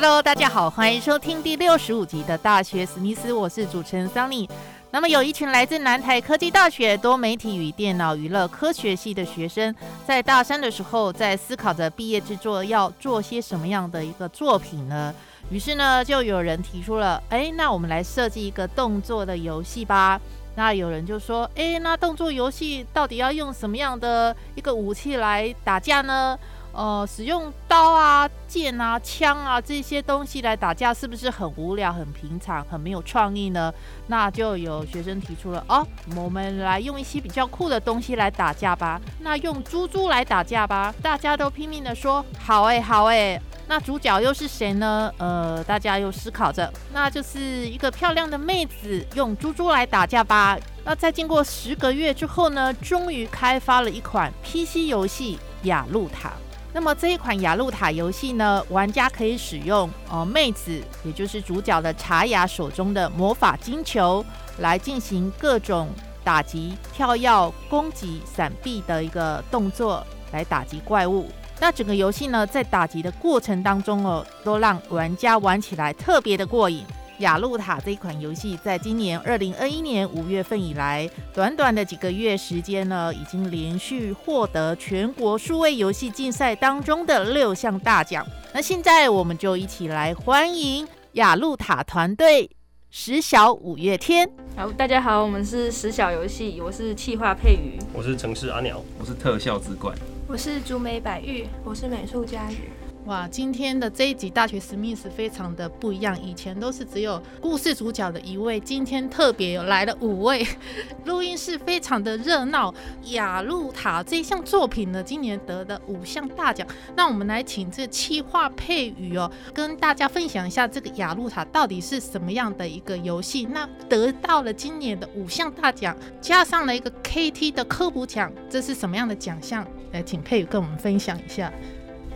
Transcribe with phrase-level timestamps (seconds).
[0.00, 4.48] go！Hello，大家好，欢迎收听第六十五集的大学史密斯，我是主持人桑尼。
[4.90, 9.74] 那么有一群来自南台科技大学多媒体与电脑娱乐科学系的学生，
[10.06, 15.14] 在大三的时候，在思考着毕业制作要做些什么样的一个作品呢？
[15.50, 20.18] 于是呢，就有人提出了，哎，那我们来设计一个动作的游戏吧。
[20.56, 26.38] 那有人就说，哎，那动作游戏到底要用什么样的一个武器来打架呢？
[26.72, 33.72] 呃，使用刀啊、剑啊、枪啊这些东西来打架，是不是很无聊、很平常、很没有创意呢？
[34.06, 35.86] 那就有学生提出了哦，
[36.16, 39.00] 我们来用一些比较酷的东西来打架吧。
[39.20, 43.40] 那用猪猪来打架吧，大家都拼命的说好哎，好哎。
[43.66, 45.12] 那主角又是谁呢？
[45.16, 50.58] 呃，大家又思考着，那就是一个漂亮的妹子用猪猪来打架吧。
[50.84, 56.30] 那在经过十个月之后呢，终于开发了一款 PC 游戏《雅路塔》。
[56.72, 64.24] 那么这一款雅路塔游戏呢，玩家可以使用呃妹子，也就是主角的茶雅手中的魔法金球，
[64.58, 65.88] 来进行各种
[66.22, 71.28] 打击、跳跃、攻击、闪避的一个动作，来打击怪物。
[71.58, 76.86] 那整个游戏呢，在打击的过程当中哦，都让玩家玩起来特别的过瘾。
[77.20, 88.26] 雅路塔这一款游戏，在今年二零二一年五月份以来，短短的几个月时间呢，已经连续获得全国数位游戏竞赛当中的六项大奖。
[88.54, 92.50] 那现在我们就一起来欢迎雅路塔团队
[92.88, 94.26] 十小五月天。
[94.56, 99.94] 好，大家好，我们是十小游戏，我是气化配鱼，我是城市阿鸟，我是特效之冠，
[100.26, 102.70] 我是竹美百玉，我是美术家宇。
[103.10, 110.46] 哇，今天的这一集大学史密斯非常的不一样，以前都是只有故事主角的一位，今天特别来了五位，
[111.06, 112.72] 录音室非常的热闹。
[113.06, 123.44] 雅路塔这项作品呢，今年得的五项大奖，那我们来请这气化配语哦，跟大家分享一下这个雅路塔到底是什么样的一个游戏。
[123.46, 129.66] 那得到了今年的五项大奖，加上了一个 KT 的科普奖，这是什么样的奖项？
[129.90, 131.52] 来，请配语跟我们分享一下。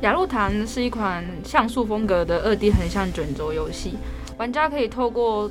[0.00, 3.94] 雅路塔是一款像素风格的二 D 横向卷轴游戏，
[4.37, 5.50] 玩家可以透过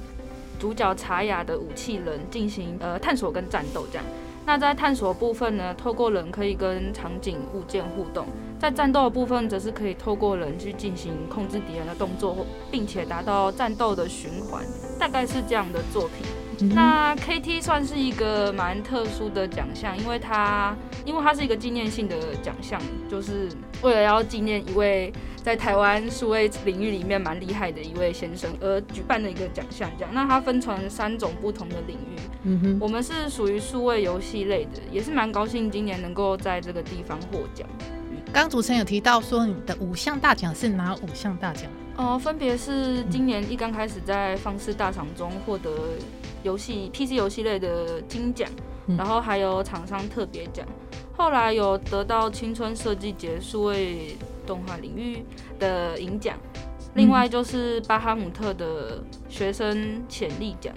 [0.60, 4.06] 主角查雅的武器人进行呃探索跟战斗这样。
[4.46, 8.26] 那在探索部分呢，透过人可以跟场景物件互动；
[8.64, 14.64] 在战斗的部分，则是可以透过人去进行控制敌人的动作，并且达到战斗的循环。
[14.98, 16.74] 大概是这样的作品。
[16.74, 22.80] 那 KT 算是一个蛮特殊的奖项，因为它因为它是一个纪念性的奖项，
[23.12, 23.50] 就是
[23.82, 29.92] 为了要纪念一位在台湾数位领域里面蛮厉害的一位先生而举办的一个奖项。
[29.98, 32.20] 这样，那它分成三种不同的领域。
[32.44, 37.68] 嗯哼，我们是属于数位游戏类的，也是蛮高兴今年能够在这个地方获奖。
[38.34, 41.70] 刚主持人有提到说你的五项大奖是哪五项大奖？
[41.96, 45.70] 哦，分别是今年一刚开始在方式大赏中获得。
[46.42, 48.50] 游戏 PC 游戏类的金奖，
[48.98, 50.68] 然后还有厂商特别奖，
[51.16, 55.24] 后来有得到青春设计节数位动画领域
[55.58, 56.38] 的银奖，
[56.96, 60.76] 另外就是巴哈姆特的学生潜力奖，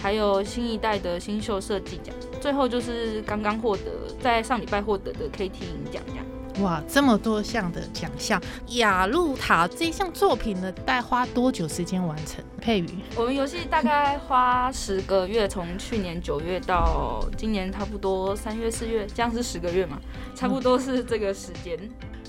[0.00, 6.24] 还有新一代的新秀设计奖，最后就是刚刚获得在上礼拜获得的 KT 银奖奖。
[6.60, 12.44] 哇，这么多项的奖项，雅路塔这一项作品呢，大概花多久时间完成？
[12.60, 19.98] 配语，我们游戏大概花十个月，从去年九月到今年差不多三月四月，这样是十个月嘛？
[20.34, 21.78] 差不多是这个时间。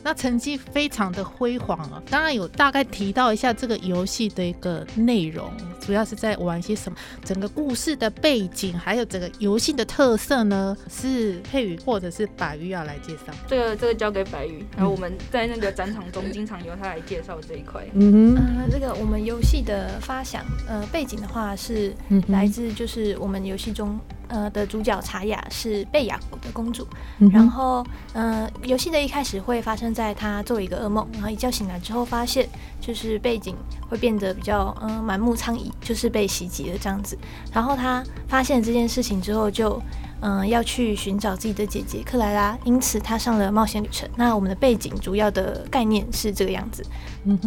[0.03, 2.01] 那成绩非常的辉煌啊！
[2.09, 6.97] 当然有大概提到一下这个游戏的一个内容，主要是在玩些什么？
[7.23, 10.75] 整个故事的背景，还有整个游戏的特色呢？
[10.89, 13.33] 是佩宇或者是百玉要来介绍？
[13.47, 17.85] 这个这个交给百玉，然后我们在那个展场中经常由他来介绍这一块。
[17.93, 21.93] 嗯哼，呃，这个我们游戏的发想，呃，背景的话是
[22.27, 23.99] 来自就是我们游戏中。
[24.29, 26.87] 呃的主角查雅是贝雅国的公主，
[27.31, 32.47] 然后呃游戏的一开始会发生在她做一个噩梦，然后一觉醒来之后发现
[32.79, 33.55] 就是背景
[33.89, 37.17] 会变得比较嗯满目苍夷，就是被袭击了这样子。
[37.53, 39.81] 然后她发现这件事情之后，就
[40.21, 44.09] 嗯要去寻找自己的姐姐克莱拉，因此他上了冒险旅程。
[44.15, 46.83] 那我们的背景主要的概念是这个样子，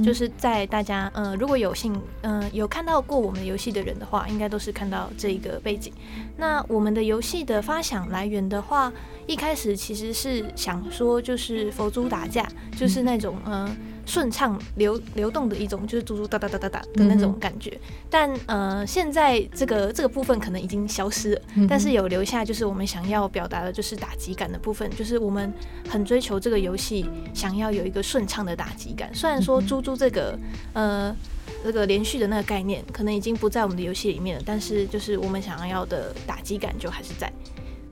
[0.03, 5.93] 就是在大家呃如果有幸嗯有看到过我们游戏的人的话，应该都是看到这一个背景。
[6.37, 8.93] 那我们的游戏的发想来源的话，
[9.27, 12.47] 一开始其实是想说就是佛珠打架，
[12.77, 13.77] 就是那种嗯。
[14.05, 17.79] 顺畅流流动的一种，就是嘟嘟哒哒哒哒哒的那种感觉。
[18.11, 24.91] 但呃，现在这个这个部分可能已经消失了，但是有留下，就是我们想要表达的，就是打击感的部分。
[24.97, 25.53] 就是我们
[25.89, 29.15] 很追求这个游戏，想要有一个顺畅的打击感。
[29.15, 30.39] 虽然说猪猪这个
[30.73, 31.17] 呃
[31.65, 37.33] 这个连续的那个概念，可能已经不在我们的游戏里面了，但是就是我们想要的打击感就还是在。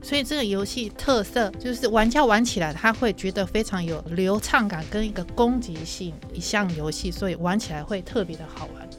[0.01, 8.89] 所以这个游戏特色就是玩家玩起来他会觉得非常有流畅感跟一个攻击性一项游戏，所以玩起来会特别的好玩。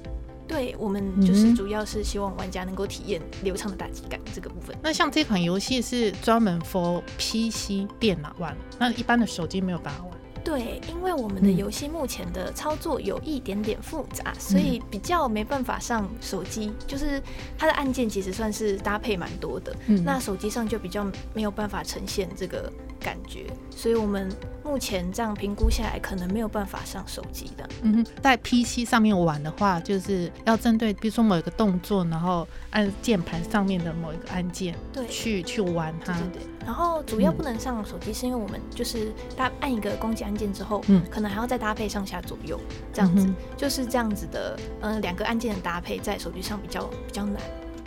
[0.46, 4.76] 对我们就是主要是希望玩家能够体验流畅的打击感这个部分。
[4.82, 10.12] 那像这款游戏是专门 for PC 电脑玩，那一般的手机没有办法玩。
[10.44, 16.72] 对，因为我们的游戏目前的操作有一点点复杂，所以比较没办法上手机。
[16.86, 17.22] 就是
[17.56, 19.74] 它的按键其实算是搭配蛮多的，
[20.04, 22.70] 那手机上就比较没有办法呈现这个
[23.02, 24.30] 感觉，所以我们。
[24.64, 27.68] 目前这样评估下来，可能没有办法上手机的。
[27.82, 36.12] 嗯哼，在 PC 上面玩的话，就是要针对，比如说某一个动作，然后按键盘上面的某一个按键，对，去去玩它。
[36.14, 36.42] 对对。
[36.64, 42.58] 然后主要不能上手机，是因为我们就是搭按一个攻击按键之后，嗯，可能还要再搭配上下左右
[42.94, 44.56] 这样子，就是这样子的。
[44.80, 47.42] 嗯，两个按键的搭配在手机上比较比较难。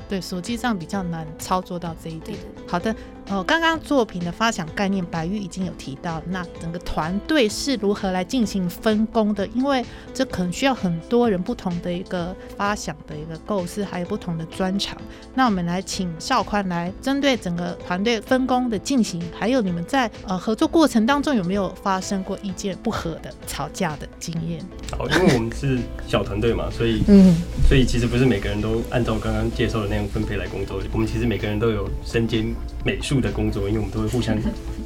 [0.10, 2.38] 对，手机上比较难操作到这一点。
[2.68, 2.94] 好的。
[3.30, 6.22] 哦，刚刚作品的发想概念，白玉已经有提到。
[6.30, 9.48] 那整个团队是如何来进行分工的？
[9.48, 9.84] 因为
[10.14, 14.96] 这可能需要很多人不同的一个发想的一个构思，还有不同的专长。
[15.34, 24.64] 那我们来请邵宽来针对整个团队分工的进行，还有你们在呃合作过程当中有没有发生过意见不合的吵架的经验？
[24.96, 27.36] 好，因为我们是小团队嘛，所以嗯，
[27.68, 30.80] 所以其实不是每个人都按照刚刚介绍的那样分配来工作。
[30.94, 33.15] 我们其实每个人都有身兼美术。
[33.22, 34.38] 的工作，因为我们都会互相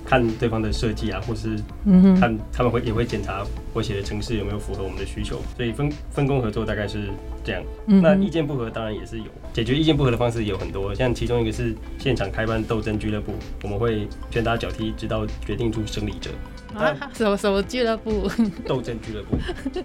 [0.05, 1.55] 看对方的设计啊，或是
[2.19, 7.09] 看他们会也会检查我写的城市有没有符合我们的需求，所以分分工合作大概是
[7.43, 7.63] 这样。
[7.85, 13.33] 那意见不合当然也是有，解决意见不合的方式有很多，像其中一个是现场开办斗争俱乐部，
[13.63, 16.31] 我们会拳打脚踢，直到决定出胜利者。
[16.75, 18.29] 啊，什么什么俱乐部？
[18.65, 19.37] 斗争俱乐部。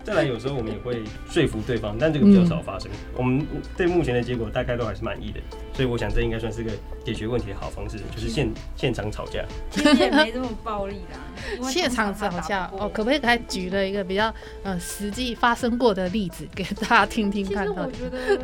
[0.04, 2.90] 再来，有时候我们也会说服对方，但这个比较少发生。
[3.16, 3.46] 我们
[3.76, 5.40] 对目前的结果大概都还是满意的，
[5.72, 6.70] 所以我想这应该算是个
[7.04, 9.44] 解决问题的好方式，就是现现场吵架。
[9.70, 11.68] 其实也没这么暴力啦。
[11.70, 14.32] 现场吵架哦，可不可以还举了一个比较
[14.62, 17.66] 呃实际发生过的例子给大家听听看？
[17.66, 18.40] 其实我觉得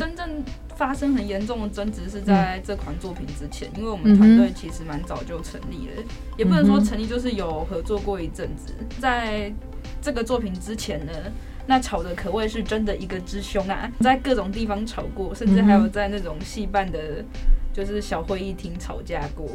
[0.00, 0.42] 真正。
[0.80, 6.02] 发生很严重的争执是在这款作品之前，因为我们团队其实蛮早就成立了，
[6.38, 8.72] 也不能说成立就是有合作过一阵子。
[8.98, 9.52] 在
[10.00, 11.12] 这个作品之前呢，
[11.66, 17.22] 那吵的可谓是真的一个之凶啊，在各种地方吵过，甚至还有在那种戏办的。
[17.72, 19.48] 就是小会议厅吵架过，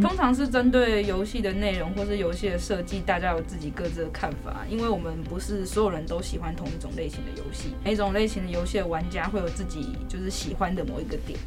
[0.00, 4.66] 通常是针对游戏的内容或是游戏的设计，大家有自己各自的看法。
[4.68, 11.38] 因为我们不是所有人都喜欢同一种类型的游戏，每种类型的游戏的玩家会有自己就是喜欢的某一个点。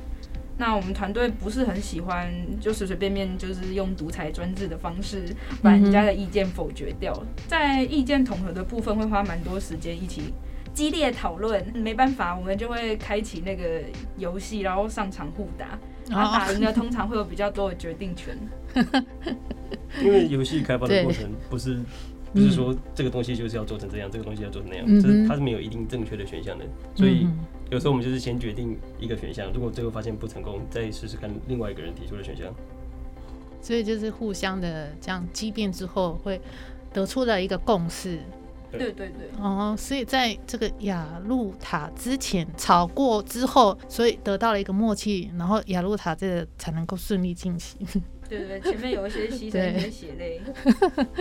[0.59, 5.25] 那我们团队不是很喜欢，就随随便便就是用独裁专制的方式
[5.61, 7.13] 把人家的意见否决掉。
[7.47, 10.33] 在意见统合的部分会花蛮多时间一起
[10.77, 13.81] 激烈讨论，没办法，我们就会开启那个
[14.15, 15.79] 游戏，然后上场互打。
[16.07, 18.37] 然后打赢的通常会有比较多的决定权，
[20.01, 21.79] 因为游戏开发的过程不是
[22.31, 26.65] 不是说这个东西就是要做成这样，这个东西要做成那样，是它是没有一定正确的选项的，
[26.95, 27.27] 所以
[27.71, 32.53] 有时候我们就是先决定一个选项，如果最后发现不成功，再试试看另外一个人提出的选项。
[33.59, 36.39] 所以就是互相的这样激辩之后，会
[36.93, 38.19] 得出了一个共识。
[38.71, 47.79] 对对对，哦，所以在这个雅路塔之前吵过之后，所以得到了一个默契，然后雅路塔这个才能够顺利进行。
[48.29, 50.41] 对对对，前面有一些牺牲，一些血泪。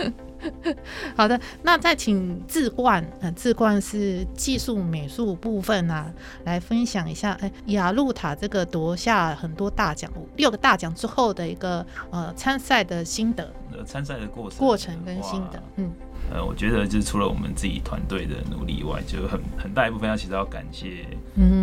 [1.15, 6.11] 好的，那再请志冠，呃，志冠是技术美术部分啊，
[6.43, 13.49] 来分享一下，哎，雅路塔这个夺下很多大奖，六个大奖之后的一个呃参赛的心得。
[13.77, 15.91] 呃，参赛的过程，过程跟心得，嗯。
[16.29, 21.05] 呃，我觉得就是除了我们自己团队的努力以外，就很很大一部分要其实要感谢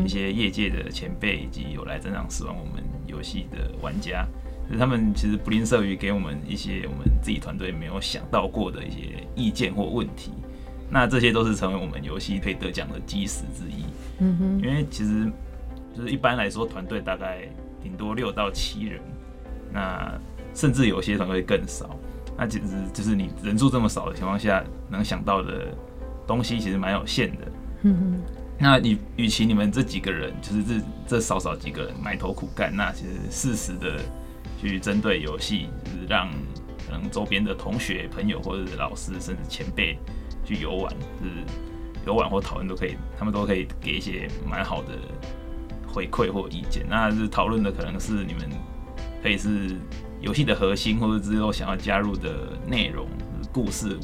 [0.05, 4.27] 一些业界的前辈以及有来增长试玩我们游戏的玩家，
[4.67, 10.33] 就是他们其实不吝啬于给我们一些我们自己团队没有想到过的一些意见或问题。
[10.89, 13.85] 那这些都是成为我们游戏可以得奖的基石之一。
[14.21, 15.31] 嗯哼，因为其实
[15.95, 17.47] 就是一般来说，团队大概
[17.83, 18.99] 顶多六到七人，
[19.71, 20.19] 那
[20.55, 21.99] 甚至有些团队更少。
[22.37, 25.73] 那其实就是你人数这么少的情况下，能想到的
[26.27, 27.53] 东西其实蛮有限的。
[27.83, 34.01] 嗯哼，那你与其你们这几个人，就是这这少少几个人埋头苦干，那其实适时的
[34.61, 36.29] 去针对游戏，就是让
[36.87, 39.97] 可能周边的同学、朋友或者是老师，甚至前辈
[40.45, 41.33] 去游玩，就是
[42.05, 44.89] 游玩或讨论都可以，他们都可以给一些蛮好的
[45.87, 46.85] 回馈或意见。
[46.89, 48.51] 那是讨论的可能是你们
[49.23, 49.77] 可以是。
[50.25, 53.07] 游戏的核心，或者之后想要加入的内容、
[53.53, 53.99] 故事、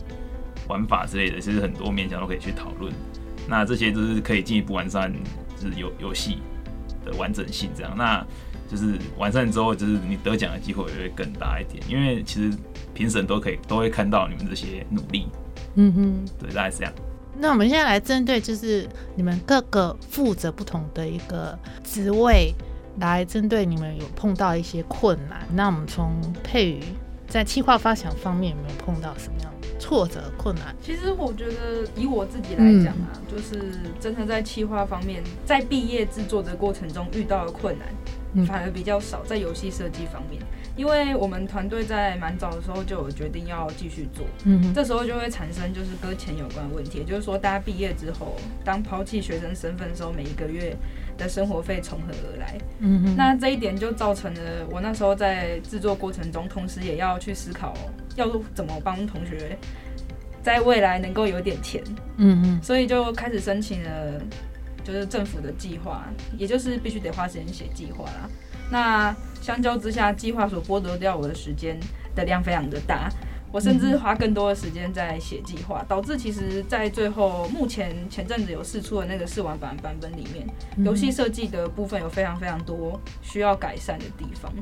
[0.69, 2.93] 玩法之类的，其实很多面向都可以去讨论。
[3.49, 5.11] 那这些都是可以进一步完善，
[5.59, 6.39] 就是游游戏
[7.05, 7.71] 的完整性。
[7.75, 8.25] 这样，那
[8.71, 11.83] 就是完善之后，就是你得奖的机会也会更大一点。
[11.89, 12.57] 因为其实
[12.93, 15.27] 评审都可以都会看到你们这些努力。
[15.77, 16.93] 嗯哼，对，大概是这样。
[17.39, 18.87] 那我们现在来针对，就是
[19.17, 22.55] 你们各个负责不同的一个职位。
[23.01, 26.13] 来针对你们有碰到一些困难，那我们从
[26.45, 26.83] 配语
[27.27, 30.75] 在企划发想方面有没有碰到什么样挫折困难？
[30.83, 40.43] 其实我觉得以我自己来讲啊，就是真的在企划方面，在毕业制作的过程中遇到的困难，反而比较少，在游戏设计方面。
[40.81, 48.35] 因为我们团队在蛮早的时候就有决定要继续做，嗯，这时候就会产生就是跟钱有关的问题，也就是说大家毕业之后，
[48.65, 50.75] 当抛弃学生身份的时候，每一个月
[51.19, 52.59] 的生活费从何而来？
[52.79, 57.75] 嗯哼，那这一点就造成了我那时候在制作过程中，同时也要去思考
[58.17, 59.59] 要怎么帮同学
[60.43, 61.85] 在未来能够有点钱，
[62.17, 64.19] 嗯嗯，所以就开始申请了
[64.83, 66.09] 就是政府的计划，
[66.39, 68.31] 也就是必须得花时间写计划啦。
[68.71, 71.79] 那相较之下，计划所剥夺掉我的时间
[72.15, 73.11] 的量非常的大，
[73.51, 80.47] 我甚至花更多的时间在写计划，导致其实，在最后目前前阵子有试出的那个试玩版版本里面，
[80.85, 84.53] 游戏设计的部分有非常非常多需要改善的地方。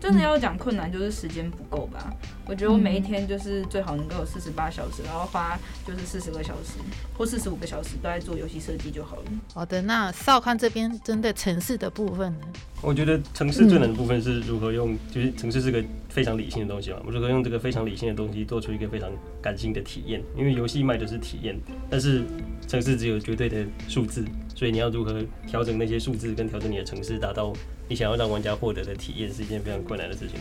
[0.00, 2.12] 真的要讲困难，就是时间不够吧。
[2.46, 6.78] 我觉得我每一天就是最好能够有四十八小时，然后花就是四十个小时
[7.16, 9.22] 或四十五个小时都在做游戏设计就好了。
[9.52, 12.46] 好的，那少康这边针对城市的部分呢？
[12.80, 19.10] 我觉得城市最难的部分是如何用，就是城市是个非常理性的东西嘛，如何用这个非常理性的东西做出一个非常
[19.42, 20.22] 感性的体验。
[20.36, 21.58] 因为游戏卖的是体验，
[21.90, 22.22] 但是
[22.68, 24.24] 城市只有绝对的数字，
[24.54, 27.52] 所以你要如何调整那些数字，跟调整你的城市，达到。
[27.88, 30.38] 你想要让玩家获得的体验是一件非常困难的事情，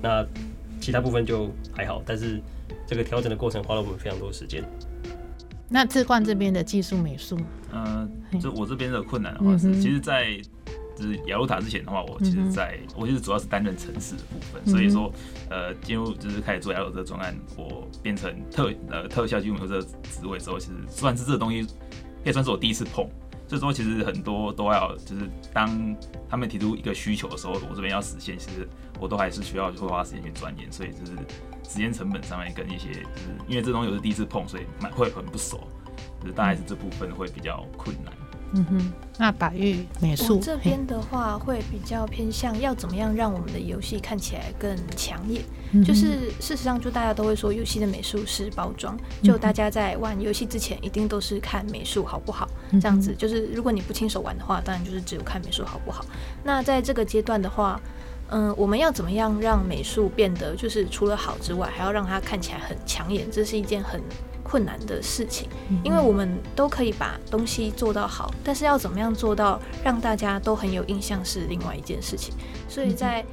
[0.00, 0.24] 那
[0.80, 2.40] 其他部分就还好，但是
[2.86, 4.62] 这个调整的过程花了我们非常多时间。
[5.68, 7.38] 那志冠这边的技术美术，
[7.72, 8.08] 呃，
[8.40, 10.36] 就我这边的困难的话是，其实，在
[10.96, 15.12] 就是雅鲁塔之前的话，我其实在我就是主要是担任城市的部分，所以说，
[15.50, 21.62] 呃，进入就是开始做雅鲁这个专案，我变成特呃特效技术美术这个职位之后，其实算是这个东西，
[22.22, 23.08] 可以算是我第一次碰。
[23.54, 25.96] 所以说，其实很多都要，就是当
[26.28, 28.68] 他们提出一个需求的时候，我这边要实现，其实
[28.98, 31.12] 我都还是需要会花时间去钻研，所以就是
[31.62, 35.68] 时间成本上面跟一些，就是因为这东西我是第一次碰，所以蛮会很不熟，
[36.20, 38.12] 就是大概是这部分会比较困难。
[38.56, 45.42] 嗯哼，那白玉美术这边的话，会比较偏向要怎么样让我们的游戏看起来更抢眼。
[45.84, 48.96] 就是事实上，就大家都会说，游戏的美术是包装。
[49.24, 52.48] 就大家在玩游戏之前，一定都是看美术好不好，
[52.80, 53.12] 这样子。
[53.18, 56.06] 就是如果你不亲手玩的话，当然就是只有看美术好不好。
[56.44, 57.80] 那在这个阶段的话，
[58.28, 63.28] 嗯，我们要怎么样让美术变得就是除了好之外，还要让它看起来很抢眼？
[63.28, 64.00] 这是一件很。
[64.44, 65.48] 困难的事情，
[65.82, 72.32] 因为我们都可以把东西做到好，但是要怎么样做到让大家都很有印象是另外一件事情。
[72.68, 73.24] 所以在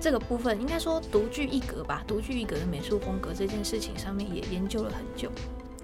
[0.00, 5.30] 这个部分，应该说独具一格吧，独具一格的美术风格这件事情上面也研究了很久。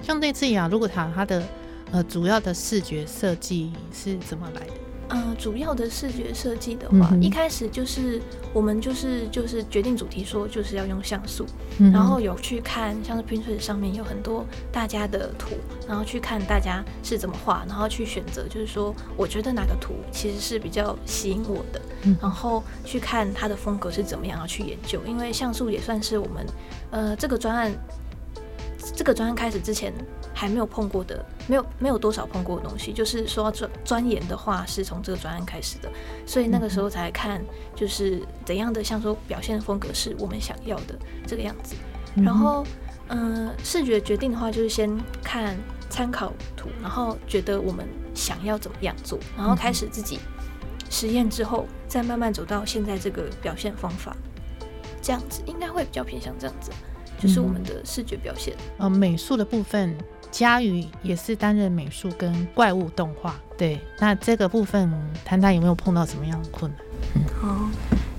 [0.03, 1.43] 像这次呀，如果它它的
[1.91, 4.73] 呃主要的视觉设计是怎么来的？
[5.09, 8.21] 嗯，主要的视觉设计的话，一开始就是
[8.53, 11.47] 我们就是就是决定主题说就是要用像素，
[11.93, 15.55] 然后有去看像是 Pinterest 上面有很多大家的图，
[15.87, 21.81] 然后去看大家是怎么画，然后去选择就是说我觉得哪个图其实是比较吸引我的，
[22.21, 26.47] 然后去看它的风格是怎么样然后去研究，因为像素也算是我们
[26.91, 27.73] 呃这个专案
[28.95, 29.93] 这个专案开始之前。
[30.39, 35.91] 还没有碰过的，没有没有多少碰过的东西，就是说钻钻研的话，是从这个专案开始的，
[36.27, 37.43] 所以那个时候才看，
[37.75, 40.95] 就是怎样的像说表现风格是我们想要的
[41.27, 41.75] 这个样子。
[42.23, 42.67] 然后，
[43.09, 45.57] 嗯，视觉决定的话，就是先看
[45.89, 50.21] 参考图，然后觉得我们想要怎么样做，然后开始自己
[50.91, 54.15] 实验之后，再慢慢走到现在这个表现方法，
[55.01, 56.71] 这样子应该会比较偏向这样子。
[57.19, 58.55] 就是我们的视觉表现。
[58.77, 59.97] 呃，美术的部分，
[60.31, 64.93] 佳宇也是担任美术跟怪物动画，对，那这个部分
[65.25, 66.81] 谈谈有没有碰到什么样的困难？
[67.15, 67.71] 嗯，好，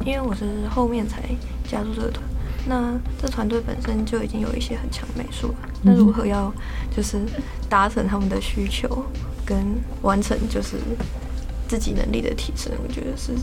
[0.05, 1.21] 因为我是后面才
[1.69, 2.23] 加入这个团，
[2.67, 6.51] 那这团队本身就已经有一些很强美术了，那如何要
[6.95, 7.21] 就是
[7.69, 9.05] 达成他们的需求
[9.45, 9.57] 跟
[10.01, 10.77] 完成就是
[11.67, 13.33] 自己能力的提升，我觉得是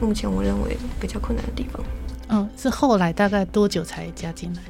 [0.00, 1.84] 目前我认为比较困难的地方。
[2.28, 4.62] 嗯，是后来大概多久才加进来？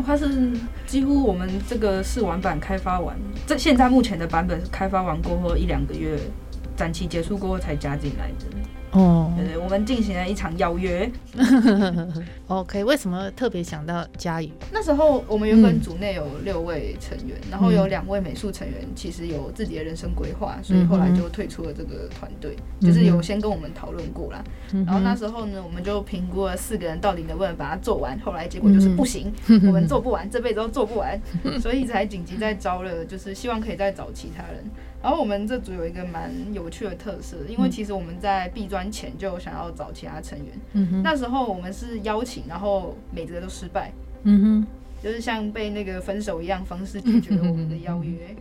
[0.00, 0.52] 它是
[0.86, 6.18] 几乎我们这个试玩版开发完，这现在目前的版本开发完过后一两个月，
[6.76, 8.98] 展期结束过后才加进来的。
[8.98, 11.10] 哦，对对，我们进行了一场邀约。
[12.52, 14.52] OK，为什么特别想到嘉宇？
[14.70, 22.54] 那时候我们原本组内有六位成员，然后有两位美术成员其实有自己的人生规划，所以后来就退出了这个团队。
[22.78, 28.18] 就是有先跟我们讨论过啦，然后那时候呢，我们就评估了四个人到底能不能把它做完。
[28.20, 31.18] 后来结果就是不行，我们做不完，这辈子都做不完，
[31.58, 34.62] 所以才紧急再招了，就是希望可以再找其他人。
[35.02, 40.46] 然后我们这组有一个蛮有趣的特色，因为其实我们在闭专前就想要找其他成员。
[40.74, 41.02] 嗯哼。
[41.02, 43.92] 那时候我们是邀请，然后每个都失败。
[44.24, 44.66] 嗯哼。
[45.02, 48.36] 就是像被那个分手一样方式拒绝了我们的邀约。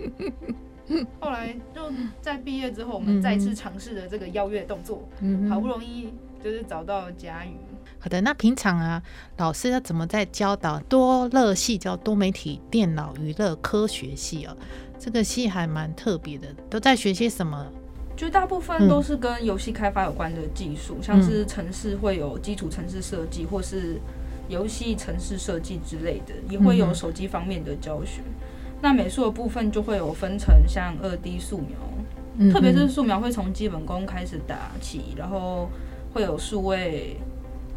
[1.19, 1.81] 后来就
[2.21, 5.09] 在毕业之后，我们再次尝试了这个邀约动作。
[5.21, 7.55] 嗯好不容易就是找到佳宇。
[7.97, 9.01] 好的，那平常啊，
[9.37, 14.55] 老师要怎么在教导多乐系叫多媒体电脑娱乐科学系啊？
[14.99, 17.67] 这个系还蛮特别的，都在学些什么？
[18.15, 23.99] 绝大部分都是跟游戏开发有关的技术，像是城市会有基础城市设计，或是
[24.47, 28.21] 游戏城市设计之类的，也会有手机方面的教学。
[28.81, 35.69] 那美术的部分就会有分成像二 D 素描，特别是素描会从基本功开始打起，然后
[36.13, 37.17] 会有数位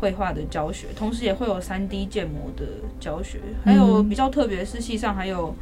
[0.00, 2.66] 绘画的教学，同时也会有三 D 建模的
[3.00, 5.54] 教学，还有比较特别是系上还有。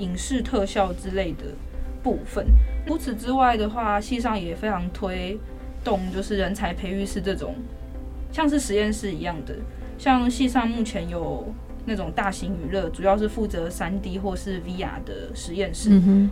[0.00, 1.44] 影视特效之类的
[2.02, 2.46] 部分。
[2.86, 5.38] 除此之外的话，系上也非常推
[5.84, 7.54] 动，就是人才培育是这种
[8.32, 9.54] 像是实验室一样的。
[9.98, 11.52] 像系上目前有
[11.84, 15.90] 那种大型娱乐，主要是负责三 D 或是 VR 的实验室。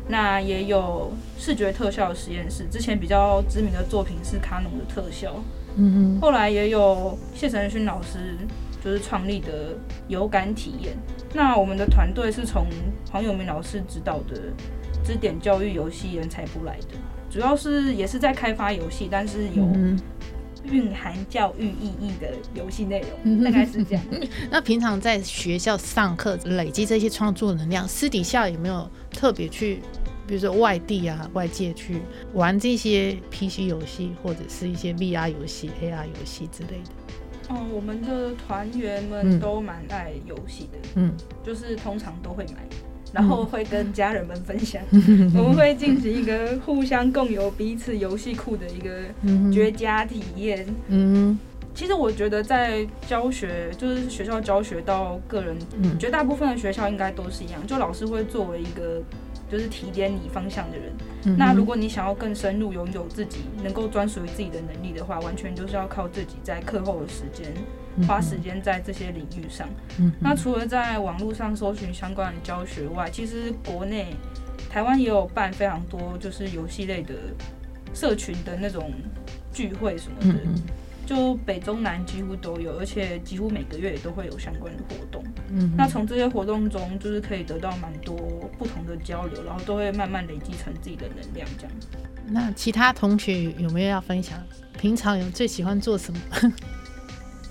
[0.09, 2.65] 那也有视觉特效实验室。
[2.71, 5.35] 之前比较知名的作品是卡农的特效。
[5.77, 8.37] 嗯后来也有谢承勋老师。
[8.81, 10.97] 就是创立的有感体验。
[11.35, 12.65] 那我们的团队是从
[13.11, 14.41] 黄永明老师指导的
[15.09, 16.89] 支点教育游戏人才不来的，
[17.31, 19.67] 主要是也是在开发游戏，但是有
[20.65, 24.05] 蕴含教育意义的游戏内容，大概是这样。
[24.53, 29.81] 那平常在学校上课累积这些创作能量，私底下有没有特别去，
[30.27, 32.03] 比如说外地啊、外界去
[32.35, 37.55] 玩这些 PC 游戏，或者是一些 VR 游戏、AR 游戏之类的？
[37.55, 42.69] 哦，我们的团员们都蛮爱游戏的，嗯，就是通常都会买，
[43.13, 44.83] 然后会跟家人们分享，
[45.35, 50.67] 我们会进行一个互相共有彼此游戏库的一个绝佳体验。
[50.89, 51.39] 嗯，
[51.75, 55.57] 其实我觉得在教学，就是学校教学到个人，
[55.99, 59.03] 绝大部分的学校应该都是一样，就老师会作为一个。
[59.51, 61.37] 就是提点你方向的人。
[61.37, 67.53] 那如果你想要更深入拥有自己能够专属于自己的能力的话，完全就是要靠自己在课后的时间
[68.07, 69.69] 花时间在这些领域上。
[70.21, 74.15] 那除了在网络上搜寻相关的教学外，其实国内
[74.71, 77.15] 台湾也有办非常多就是游戏类的
[77.93, 78.93] 社群的那种
[79.53, 80.39] 聚会什么的。
[81.09, 85.25] 就北中南几乎都有，而且几乎每个月也都会有相关的活动。
[85.51, 88.15] 嗯，那从这些活动中，就是可以得到蛮多
[88.59, 91.49] 不同的交流，然后都会慢慢累积成自己的能量。
[91.57, 91.73] 这样。
[92.27, 94.39] 那其他同学有没有要分享？
[94.79, 96.21] 平常有最喜欢做什么？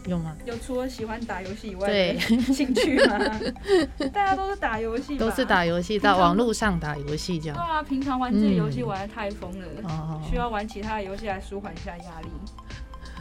[0.05, 0.37] 有吗？
[0.45, 2.19] 有除了喜欢打游戏以外的
[2.53, 3.17] 兴趣吗？
[4.13, 7.57] 大家都是打游戏，都是打游戏，在网络上打游戏这样。
[7.57, 12.27] 对啊，平常玩这些游戏玩的太疯了，需要玩其他的游戏来舒缓一下压力。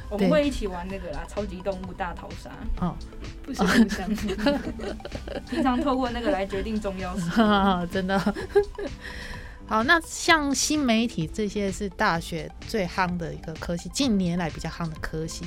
[0.08, 2.50] 我们会一起玩那个啦，超级动物大逃杀。
[2.80, 2.94] 哦，
[3.42, 4.08] 不是互相，
[5.50, 7.30] 平常透过那个来决定重要性。
[7.90, 8.18] 真的。
[9.68, 15.44] 好，那像新媒体这些是大学最夯的一个科系，近年来比较夯的科系。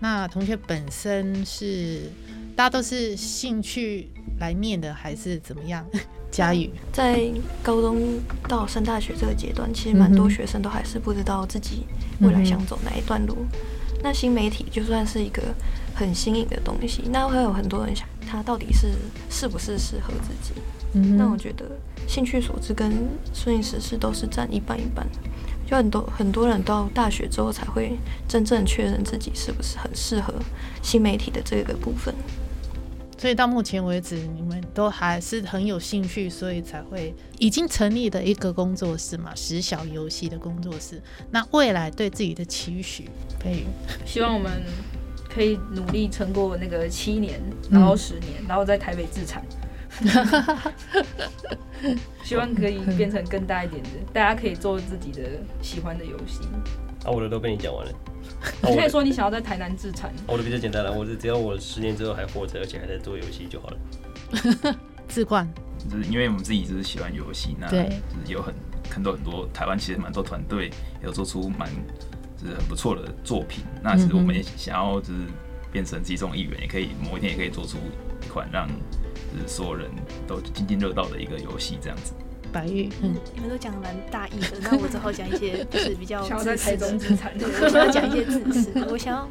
[0.00, 2.10] 那同学本身是
[2.56, 5.86] 大家都是兴趣来念的，还是怎么样？
[6.32, 7.28] 佳宇在
[7.62, 8.18] 高中
[8.48, 11.86] 到上大学这个阶段，其实蛮多学生都还是不知道自己
[12.20, 13.46] 未来想走哪一段路。
[14.02, 15.42] 那新媒体就算是一个
[15.94, 18.88] 很新颖的东西，那会有很多人想，它到底是
[19.28, 20.60] 是不是适合自己？
[20.94, 21.64] 嗯，那我觉得
[22.08, 22.92] 兴趣所致跟
[23.32, 25.06] 顺应时事都是占一半一半。
[25.66, 30.34] 就很多很多人到大学之后才会真正确认自己是不是很适合
[30.82, 32.12] 新媒体的这个部分。
[33.20, 40.98] 所以到目前为止，你们都还是很有兴趣，所以才会已经成立的一个工作室嘛，十小游戏的工作室。
[41.30, 43.66] 那未来对自己的期许，佩宇，
[44.06, 44.50] 希望我们
[45.28, 47.38] 可以努力撑过那个七年，
[47.70, 49.44] 然后十年，然后在台北自产。
[52.24, 55.28] 希望可以变成更大一点的，大家可以做自己的
[55.60, 56.40] 喜欢的游戏。
[57.04, 57.92] 啊，我的都跟你讲完了。
[58.62, 60.12] 你可以说你想要在台南自产。
[60.26, 63.76] 我的比较简单了，我是只要我十年之后还活着，而且还在做游戏就好了。
[65.08, 65.48] 自冠，
[65.90, 67.90] 就是因为我们自己就是喜欢游戏，那就是
[68.28, 68.54] 有很
[68.88, 70.70] 看到很多台湾其实蛮多团队
[71.02, 71.68] 有做出蛮
[72.36, 73.64] 就是很不错的作品。
[73.82, 75.20] 那其实我们也想要就是
[75.72, 77.76] 变成其中一员，也可以某一天也可以做出
[78.24, 79.90] 一款让就是所有人
[80.26, 82.14] 都津津乐道的一个游戏这样子。
[82.52, 87.32] 白玉，嗯，你们都讲的蛮大意的，那我只好讲一些 就是比较自私的资产。
[87.40, 89.28] 我想要讲一些自私的，我想要，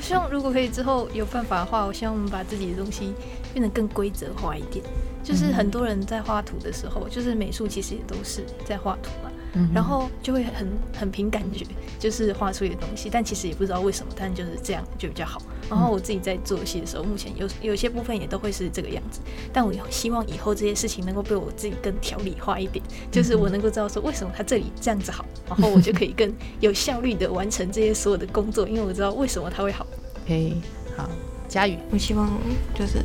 [0.00, 3.12] 希望如果可以之后有办法的话，我希望我们把自己的东西
[3.52, 4.84] 变得更规则化一点。
[5.24, 9.31] 就是很多人在画图的时候，就是美术其实也都是在画图嘛。
[9.74, 10.66] 然后就会很
[10.98, 11.66] 很凭感觉，
[11.98, 15.42] 就是画出一个东西，但其实也不知道为什么，但就是这样就比较好。
[15.68, 19.20] 然后我自己在做戏的时候，目前有有些部分也都会是这个样子，
[19.52, 29.86] 但我希望以后这些事情能够被我自己更条理化一点，就是我能够知道说为什么他这里这样子好，然后我就可以更有效率的完成这些所有的工作，因为我知道为什么他会好。
[30.24, 30.56] OK，
[30.96, 31.08] 好，
[31.46, 32.30] 佳宇，我希望
[32.74, 32.98] 就是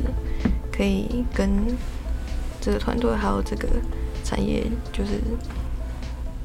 [0.72, 1.50] 可以跟
[2.60, 3.68] 这个团队还有这个
[4.24, 5.20] 产业就是。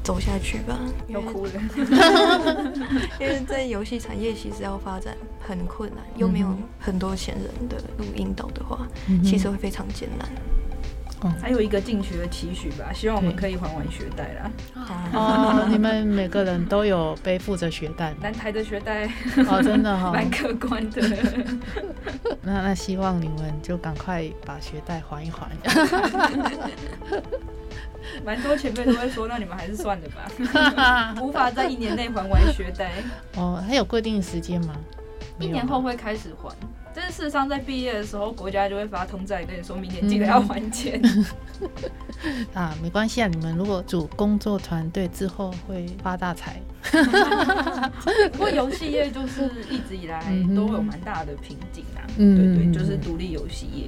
[0.04, 1.52] 走下去吧，要哭了。
[3.18, 8.86] 因为在游戏产业其实要发展很困难，又没有很多前人的录音导的话，
[9.24, 10.28] 其实会非常艰难。
[11.40, 14.50] 还有一个进取的期许吧，希望我们可以还完学贷啦。
[15.14, 19.08] 哦，你们每个人都有背负着学贷，南台的学贷
[19.48, 21.00] 哦，真的哈， 蛮可观的。
[22.44, 25.48] 那那希望你们就赶快把学贷还一还。
[28.24, 32.92] 蛮多前辈都会说，那你们还是算了吧， 无法在一年内还完学贷。
[33.36, 34.74] 哦，还有规定时间吗？
[35.40, 36.54] 一年后会开始还。
[36.96, 41.02] 但是事实上，在毕业的时候，国家就会发通债跟你说明年记得要还钱。
[42.54, 46.60] 啊，没关系啊，你们如果组工作团队之后会发大财。
[48.32, 50.22] 不过游戏业就是一直以来
[50.54, 52.06] 都有蛮大的瓶颈啊。
[52.16, 53.86] 嗯，对对，就是独立游戏业。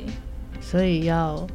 [0.60, 1.46] 所以要。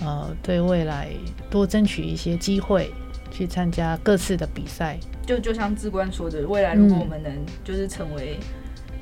[0.00, 1.10] 呃，对未来
[1.50, 2.92] 多争取一些机会，
[3.30, 4.98] 去参加各次的比赛。
[5.26, 7.32] 就就像志官说的，未来如果我们能
[7.64, 8.38] 就是成为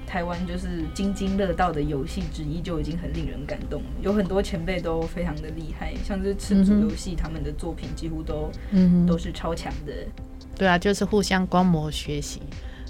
[0.07, 3.83] 台湾就是津津乐道的游戏之一，就已经很令人感动。
[4.01, 9.93] 有很多前辈都非常的厉害，像是赤足游戏，他们的作品几乎都嗯都是超强的。
[10.57, 12.41] 对啊，就是互相观摩学习，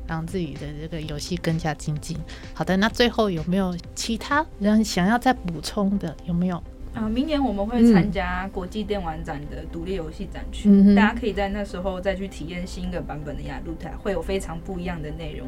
[0.06, 2.16] 让自己的这个游戏更加精进。
[2.54, 6.16] 好的，那最后有没有其他人想要再补充的？
[6.26, 6.62] 有没有？
[6.96, 15.46] 啊，明年我们会参加国际电玩展的独立游戏展区，大家可以在那时候再去体验新的版本的雅路塔，会有非常不一样的内容。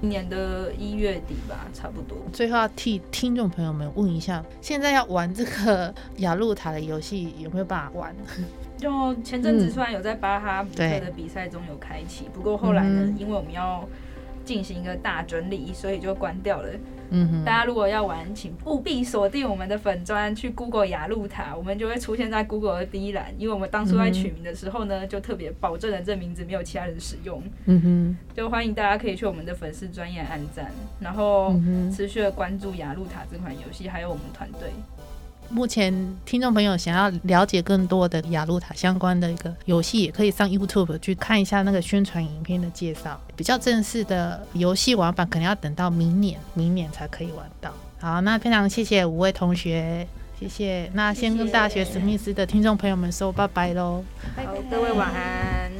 [0.00, 2.18] 今年的一月底吧，差不多。
[2.32, 8.14] 最后要替听众朋友们问一下，现在要玩这个雅路塔的游戏有没有办法玩？
[8.76, 13.88] 就前阵子虽然有在巴哈姆特的比赛中有开启，不过后来呢，因为我们要
[14.44, 16.68] 进行一个大整理，所以就关掉了。
[17.10, 23.34] 嗯，大家如果要玩，请务必锁定我们的粉砖，去 Google 雅鹿塔，我们就会出现在 Google 的第一栏。
[23.38, 27.42] 因为我们当初在取名的时候呢，就特别保证了这名字没有其他人使用。
[27.66, 31.54] 嗯哼，就欢迎大家可以去我们的粉丝专业按赞，然后
[31.94, 34.70] 持续的关注雅鹿塔这款游戏，还有我们团队。
[35.50, 35.92] 目前
[36.26, 43.18] 听众朋友想要了解更多的雅路塔相关的一个游戏，也可以上 YouTube 去看一下那个宣传影片的介绍。
[43.34, 47.72] 比较正式的游戏玩法，可能要等到明年，明年才可以玩到。
[47.98, 50.06] 好，那非常谢谢五位同学，
[50.38, 50.90] 谢谢。
[50.92, 54.04] 那先跟大学史密斯的听众朋友们说拜拜喽。
[54.36, 55.72] 好，各位晚安。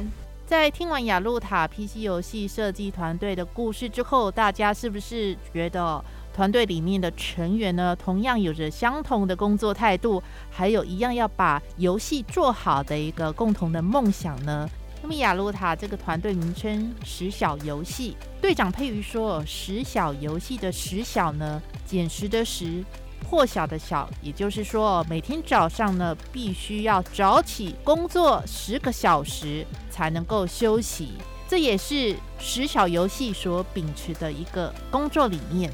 [0.47, 6.03] 在听完雅路塔 PC 游戏设计团队的故事之后，大家是不是觉得？
[6.39, 14.65] 团队里面的成员呢，同样有着相同的工作态度，还有一样要把游戏做好的一个共同的梦想呢。
[15.01, 22.85] 那么雅露塔这个团队名称“十小游戏”，队长佩瑜说：“十小游戏的十小呢，减十的十，
[23.19, 31.09] 破晓的小，也就是说每天早上呢，必须要早起工作十个小时才能够休息，
[31.49, 35.69] 这也是十小游戏所秉持的一个工作理念。”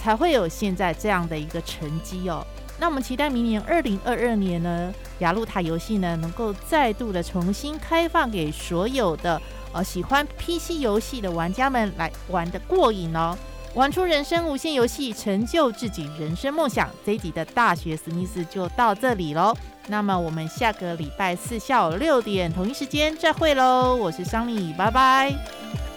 [0.00, 2.46] 才会有现在这样的一个成绩哦。
[2.78, 9.40] 那我们期待明年二零二二年呢，雅路塔游戏呢能够再度的重新开放给所有的
[9.74, 13.36] 呃喜欢 PC 游戏的玩家们来玩的过瘾哦。
[13.74, 16.90] 玩出人生无限游戏，成就自己人生梦想。
[17.04, 19.54] 这一集的大学史密斯就到这里喽。
[19.86, 23.94] 那么我们下个礼拜四下午六点同一时间再会喽。
[23.94, 25.89] 我是桑尼，拜拜。